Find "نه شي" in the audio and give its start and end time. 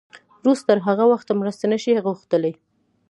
1.71-1.91